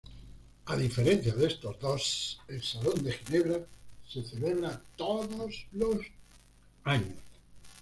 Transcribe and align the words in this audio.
A 0.65 0.75
diferencia 0.75 1.31
de 1.35 1.45
estos 1.45 1.77
dos, 1.79 2.39
el 2.47 2.63
Salón 2.63 3.03
de 3.03 3.11
Ginebra 3.13 3.59
se 4.09 4.23
celebra 4.23 4.81
todos 4.97 5.67
los 5.73 6.01
años. 6.85 7.19